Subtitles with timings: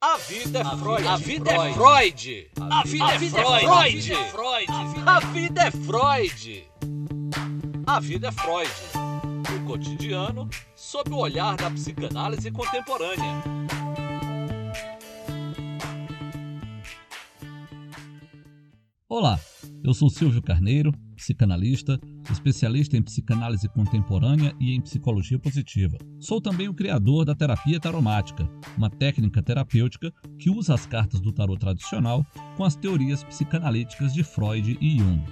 [0.00, 1.08] A vida é Freud.
[1.08, 2.50] A vida é Freud.
[2.70, 4.12] A vida é Freud.
[5.04, 6.64] A vida é Freud.
[7.84, 8.70] A vida é Freud.
[9.56, 13.42] O cotidiano sob o olhar da psicanálise contemporânea.
[19.08, 19.40] Olá,
[19.82, 22.00] eu sou Silvio Carneiro, psicanalista,
[22.30, 25.98] especialista em psicanálise contemporânea e em psicologia positiva.
[26.18, 31.32] Sou também o criador da terapia taromática, uma técnica terapêutica que usa as cartas do
[31.32, 32.24] tarot tradicional
[32.56, 35.22] com as teorias psicanalíticas de Freud e Jung.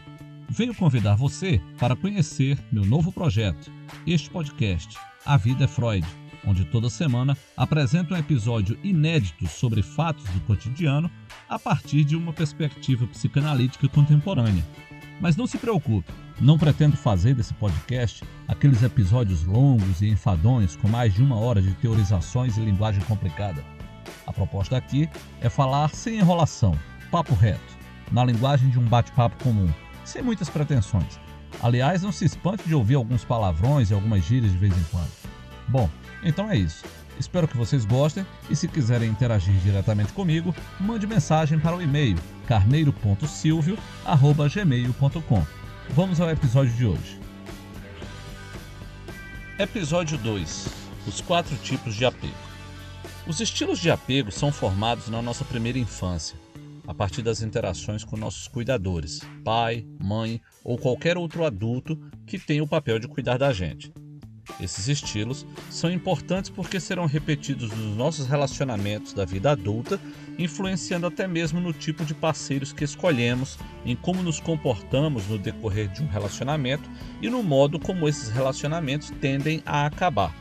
[0.51, 3.73] Venho convidar você para conhecer meu novo projeto,
[4.07, 6.07] este podcast, A Vida é Freud,
[6.47, 11.11] onde toda semana apresento um episódio inédito sobre fatos do cotidiano
[11.49, 14.65] a partir de uma perspectiva psicanalítica contemporânea.
[15.21, 20.89] Mas não se preocupe, não pretendo fazer desse podcast aqueles episódios longos e enfadonhos com
[20.89, 23.65] mais de uma hora de teorizações e linguagem complicada.
[24.27, 25.09] A proposta aqui
[25.41, 26.79] é falar sem enrolação,
[27.11, 27.77] papo reto,
[28.13, 29.69] na linguagem de um bate-papo comum,
[30.05, 31.19] sem muitas pretensões.
[31.63, 35.11] Aliás, não se espante de ouvir alguns palavrões e algumas gírias de vez em quando.
[35.69, 35.89] Bom,
[36.23, 36.85] então é isso.
[37.19, 42.19] Espero que vocês gostem e se quiserem interagir diretamente comigo, mande mensagem para o e-mail
[42.47, 45.47] carneiro.silvio@gmail.com.
[45.91, 47.21] Vamos ao episódio de hoje.
[49.59, 50.69] Episódio 2:
[51.07, 52.35] Os quatro tipos de apego.
[53.27, 56.39] Os estilos de apego são formados na nossa primeira infância,
[56.87, 62.63] a partir das interações com nossos cuidadores, pai, mãe ou qualquer outro adulto que tenha
[62.63, 63.91] o papel de cuidar da gente.
[64.61, 70.01] Esses estilos são importantes porque serão repetidos nos nossos relacionamentos da vida adulta,
[70.39, 75.89] influenciando até mesmo no tipo de parceiros que escolhemos, em como nos comportamos no decorrer
[75.89, 76.89] de um relacionamento
[77.21, 80.35] e no modo como esses relacionamentos tendem a acabar.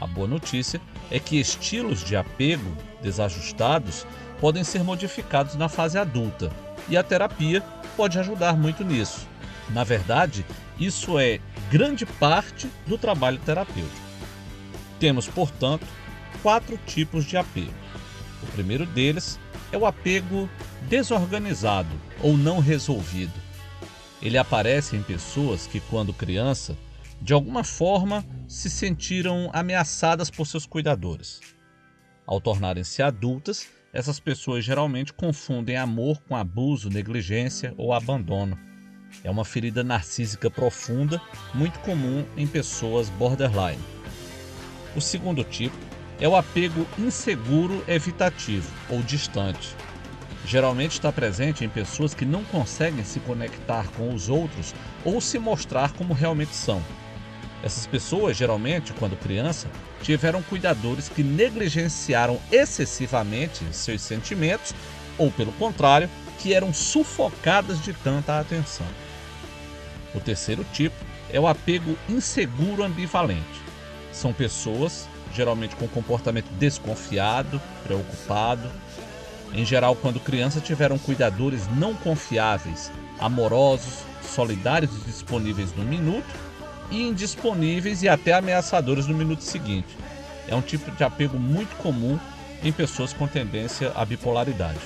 [0.00, 4.06] A boa notícia é que estilos de apego desajustados
[4.40, 6.52] podem ser modificados na fase adulta,
[6.88, 7.60] e a terapia
[7.96, 9.26] pode ajudar muito nisso.
[9.70, 10.46] Na verdade,
[10.78, 11.40] isso é
[11.70, 14.08] grande parte do trabalho terapêutico.
[14.98, 15.86] Temos, portanto,
[16.42, 17.74] quatro tipos de apego.
[18.42, 19.38] O primeiro deles
[19.72, 20.48] é o apego
[20.88, 23.32] desorganizado ou não resolvido.
[24.20, 26.76] Ele aparece em pessoas que, quando criança,
[27.20, 31.40] de alguma forma se sentiram ameaçadas por seus cuidadores.
[32.26, 38.58] Ao tornarem-se adultas, essas pessoas geralmente confundem amor com abuso, negligência ou abandono.
[39.24, 41.20] É uma ferida narcísica profunda,
[41.52, 43.82] muito comum em pessoas borderline.
[44.94, 45.76] O segundo tipo
[46.20, 49.76] é o apego inseguro evitativo ou distante.
[50.44, 54.74] Geralmente está presente em pessoas que não conseguem se conectar com os outros
[55.04, 56.82] ou se mostrar como realmente são.
[57.62, 59.68] Essas pessoas, geralmente, quando criança,
[60.02, 64.72] tiveram cuidadores que negligenciaram excessivamente seus sentimentos
[65.18, 66.08] ou, pelo contrário,
[66.38, 68.86] que eram sufocadas de tanta atenção.
[70.18, 70.96] O terceiro tipo
[71.30, 73.62] é o apego inseguro ambivalente.
[74.12, 78.68] São pessoas, geralmente com comportamento desconfiado, preocupado.
[79.54, 82.90] Em geral, quando criança, tiveram cuidadores não confiáveis,
[83.20, 86.26] amorosos, solidários e disponíveis no minuto,
[86.90, 89.96] e indisponíveis e até ameaçadores no minuto seguinte.
[90.48, 92.18] É um tipo de apego muito comum
[92.64, 94.80] em pessoas com tendência à bipolaridade.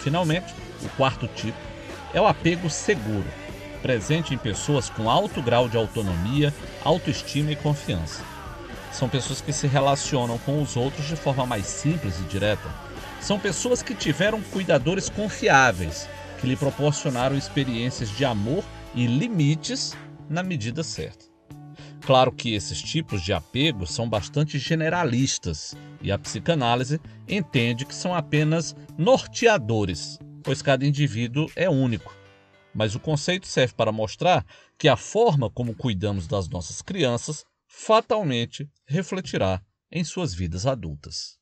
[0.00, 0.52] Finalmente,
[0.82, 1.58] o quarto tipo
[2.12, 3.26] é o apego seguro,
[3.78, 6.52] presente em pessoas com alto grau de autonomia,
[6.84, 8.22] autoestima e confiança.
[8.92, 12.68] São pessoas que se relacionam com os outros de forma mais simples e direta.
[13.20, 16.08] São pessoas que tiveram cuidadores confiáveis,
[16.40, 19.96] que lhe proporcionaram experiências de amor e limites
[20.28, 21.26] na medida certa.
[22.00, 28.14] Claro que esses tipos de apego são bastante generalistas e a psicanálise entende que são
[28.14, 32.17] apenas norteadores, pois cada indivíduo é único.
[32.74, 34.44] Mas o conceito serve para mostrar
[34.76, 41.37] que a forma como cuidamos das nossas crianças fatalmente refletirá em suas vidas adultas.